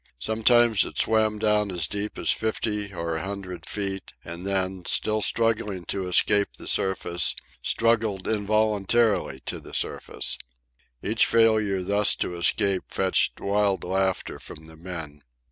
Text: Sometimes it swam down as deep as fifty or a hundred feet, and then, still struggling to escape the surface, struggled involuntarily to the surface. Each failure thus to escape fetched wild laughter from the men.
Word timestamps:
Sometimes 0.17 0.83
it 0.83 0.97
swam 0.97 1.37
down 1.37 1.69
as 1.69 1.85
deep 1.87 2.17
as 2.17 2.31
fifty 2.31 2.91
or 2.91 3.15
a 3.17 3.21
hundred 3.23 3.67
feet, 3.67 4.13
and 4.25 4.47
then, 4.47 4.83
still 4.85 5.21
struggling 5.21 5.85
to 5.89 6.07
escape 6.07 6.53
the 6.57 6.67
surface, 6.67 7.35
struggled 7.61 8.27
involuntarily 8.27 9.41
to 9.41 9.59
the 9.59 9.75
surface. 9.75 10.39
Each 11.03 11.27
failure 11.27 11.83
thus 11.83 12.15
to 12.15 12.35
escape 12.35 12.85
fetched 12.87 13.39
wild 13.39 13.83
laughter 13.83 14.39
from 14.39 14.65
the 14.65 14.75
men. 14.75 15.21